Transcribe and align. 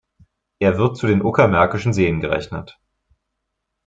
Er 0.57 0.79
wird 0.79 0.97
zu 0.97 1.05
den 1.05 1.21
Uckermärkischen 1.21 1.93
Seen 1.93 2.21
gerechnet. 2.21 2.79